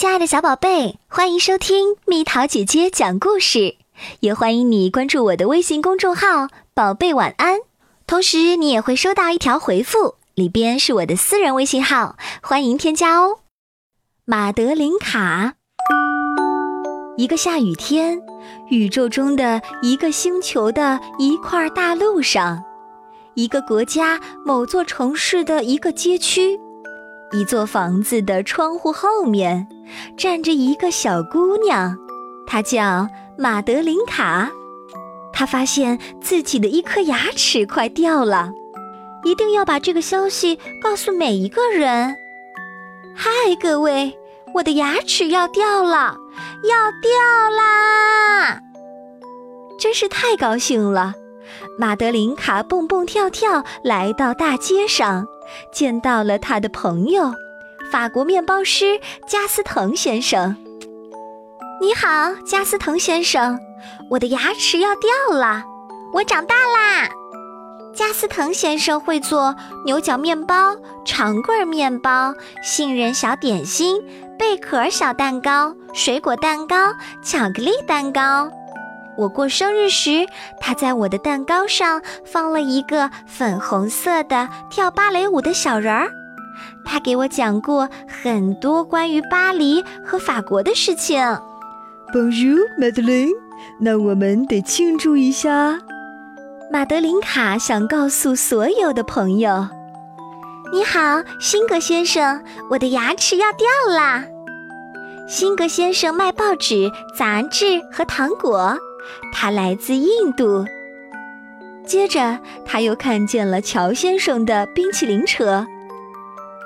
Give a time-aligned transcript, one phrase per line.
[0.00, 3.76] 亲爱的小宝贝，欢迎收听蜜桃姐姐讲故事，
[4.20, 7.58] 也欢迎你关注我的微信公众号“宝贝晚安”。
[8.08, 13.40] 同时，你也会收到一条回复，里边是我的私人微信号，欢迎添加哦。
[14.24, 15.52] 马德琳卡。
[17.18, 18.22] 一个下雨天，
[18.70, 22.64] 宇宙中的一个星球的一块大陆上，
[23.34, 26.58] 一个国家某座城市的一个街区。
[27.32, 29.68] 一座房子的窗户后面，
[30.16, 31.96] 站着一个小姑娘，
[32.46, 34.50] 她叫马德琳卡。
[35.32, 38.50] 她发现自己的一颗牙齿快掉了，
[39.24, 42.16] 一定要把这个消息告诉每一个人。
[43.14, 44.18] 嗨，各位，
[44.54, 46.16] 我的牙齿要掉了，
[46.64, 48.60] 要掉啦！
[49.78, 51.14] 真是太高兴了。
[51.78, 55.26] 马德琳卡蹦蹦跳跳来到大街上。
[55.72, 57.32] 见到了他的朋友，
[57.90, 60.56] 法国面包师加斯滕先生。
[61.80, 63.58] 你好，加斯滕先生，
[64.10, 65.64] 我的牙齿要掉了，
[66.12, 67.08] 我长大啦。
[67.94, 74.00] 加斯滕先生会做牛角面包、长棍面包、杏仁小点心、
[74.38, 78.48] 贝壳小蛋糕、水果蛋糕、巧克力蛋糕。
[79.20, 80.26] 我过生日时，
[80.58, 86.10] 他在我的蛋糕上放了一个粉红色的跳芭蕾舞的小人儿。
[86.86, 91.20] 他给我讲过很多关于巴黎和法国的事情。
[92.14, 93.28] Bonjour, Madeleine。
[93.78, 95.78] 那我们得庆祝一下。
[96.72, 99.68] 马德琳卡想告诉所有的朋友
[100.72, 104.24] ：“你好，辛格先生，我的牙齿要掉啦。”
[105.28, 108.76] 辛格先生卖报纸、杂志和糖果。
[109.32, 110.64] 他来自印度。
[111.84, 115.66] 接着，他又看见了乔先生的冰淇淋车。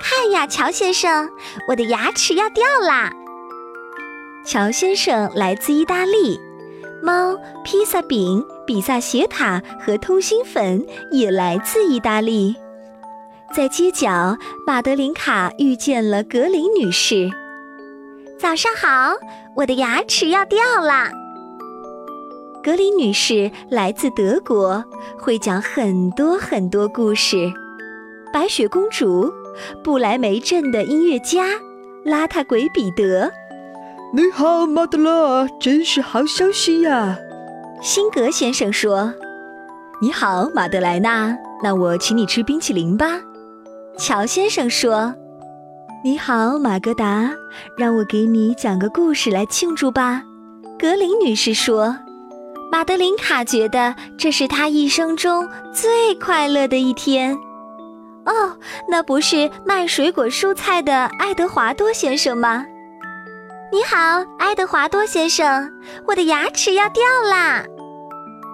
[0.00, 1.30] 看呀，乔先生，
[1.68, 3.12] 我的牙齿要掉啦！
[4.44, 6.40] 乔先生来自意大利，
[7.00, 12.56] 猫、披萨饼、比萨斜塔和通心粉也来自意大利。
[13.54, 17.30] 在街角，马德琳卡遇见了格林女士。
[18.40, 19.14] 早上好，
[19.54, 21.12] 我的牙齿要掉啦！
[22.62, 24.84] 格林女士来自德国，
[25.18, 27.52] 会讲很多很多故事。
[28.32, 29.32] 白雪公主，
[29.82, 31.48] 布莱梅镇的音乐家，
[32.04, 33.32] 邋遢鬼彼得。
[34.14, 37.18] 你好，马德拉，真是好消息呀！
[37.80, 39.12] 辛格先生说
[40.00, 43.20] ：“你好，马德莱娜，那我请你吃冰淇淋吧。”
[43.98, 45.12] 乔先生说
[46.04, 47.32] ：“你好，马格达，
[47.76, 50.22] 让我给你讲个故事来庆祝吧。”
[50.78, 51.96] 格林女士说。
[52.72, 57.36] 马德琳卡觉得这是她一生中最快乐的一天。
[58.24, 58.56] 哦，
[58.88, 62.64] 那不是卖水果蔬菜的爱德华多先生吗？
[63.70, 65.70] 你好，爱德华多先生，
[66.06, 67.62] 我的牙齿要掉啦！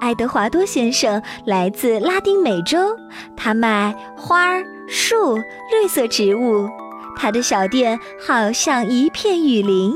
[0.00, 2.96] 爱德华多先生来自拉丁美洲，
[3.36, 6.68] 他卖花儿、树、绿色植物。
[7.16, 7.96] 他的小店
[8.26, 9.94] 好像一片雨林，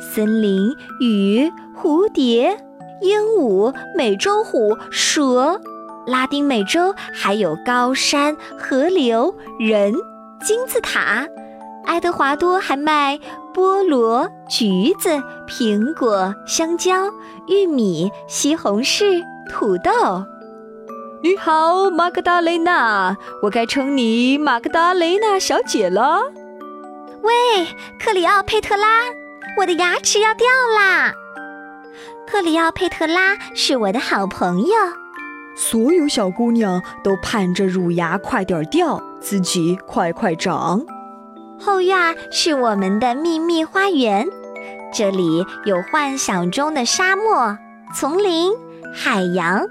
[0.00, 2.56] 森林、雨、蝴蝶。
[3.00, 5.60] 鹦鹉、美洲虎、蛇，
[6.06, 9.94] 拉丁美洲还有高山、河流、人、
[10.40, 11.26] 金字塔。
[11.84, 13.18] 爱德华多还卖
[13.52, 17.10] 菠萝、橘子、苹果、香蕉、
[17.46, 20.24] 玉米、西红柿、土豆。
[21.22, 26.20] 你好，玛格达雷娜，我该称你玛格达雷娜小姐了。
[27.22, 27.66] 喂，
[27.98, 29.00] 克里奥佩特拉，
[29.58, 31.14] 我的牙齿要掉啦！
[32.26, 34.74] 克里奥佩特拉是我的好朋友。
[35.56, 40.84] 所有小姑娘都盼着乳牙快点掉，自己快快长。
[41.60, 44.26] 后院是我们的秘密花园，
[44.92, 47.56] 这里有幻想中的沙漠、
[47.94, 48.52] 丛林、
[48.92, 49.64] 海洋、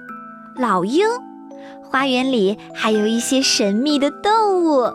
[0.56, 1.06] 老鹰。
[1.84, 4.90] 花园里还有一些神秘的动物：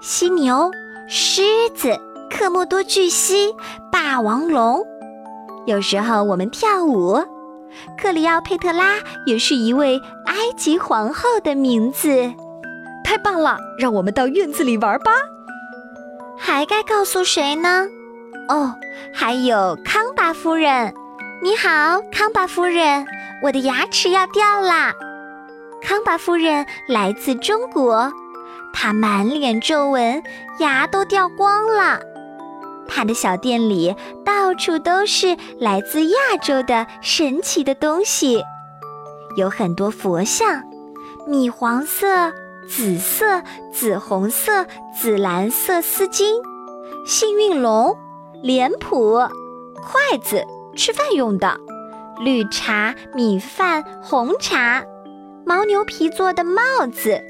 [0.00, 0.70] 犀牛、
[1.08, 1.42] 狮
[1.74, 1.98] 子、
[2.30, 3.54] 科莫多巨蜥、
[3.90, 4.84] 霸王龙。
[5.68, 7.22] 有时候我们跳舞，
[8.00, 8.94] 克里奥佩特拉
[9.26, 12.32] 也是一位埃及皇后的名字。
[13.04, 15.10] 太棒了，让我们到院子里玩吧。
[16.38, 17.86] 还该告诉谁呢？
[18.48, 18.74] 哦，
[19.12, 20.94] 还有康巴夫人。
[21.42, 23.06] 你好，康巴夫人，
[23.42, 24.94] 我的牙齿要掉啦。
[25.82, 28.10] 康巴夫人来自中国，
[28.72, 30.22] 她满脸皱纹，
[30.60, 32.00] 牙都掉光了。
[32.88, 33.94] 他的小店里
[34.24, 38.42] 到处都是来自亚洲的神奇的东西，
[39.36, 40.64] 有很多佛像，
[41.26, 42.32] 米黄色、
[42.66, 43.42] 紫色、
[43.72, 44.66] 紫红色、
[44.98, 46.24] 紫蓝色丝巾，
[47.06, 47.96] 幸运龙，
[48.42, 49.18] 脸谱、
[49.74, 50.44] 筷子，
[50.74, 51.56] 吃饭用的；
[52.18, 54.82] 绿茶、米饭、红茶；
[55.44, 56.62] 牦牛皮做的帽
[56.92, 57.22] 子、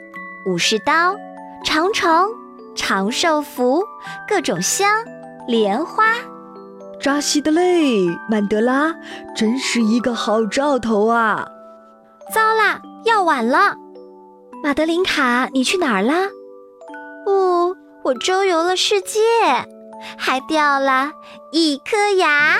[0.46, 1.14] 武士刀、
[1.64, 2.30] 长城、
[2.74, 3.84] 长寿符、
[4.26, 4.88] 各种香、
[5.48, 6.04] 莲花。
[7.00, 8.94] 扎西德勒，曼德拉，
[9.34, 11.48] 真是一个好兆头啊！
[12.34, 13.74] 糟啦，要晚了。
[14.62, 16.28] 马德琳卡，你去哪儿啦？
[17.24, 17.74] 不，
[18.04, 19.20] 我周游了世界，
[20.18, 21.12] 还掉了
[21.50, 22.58] 一颗牙。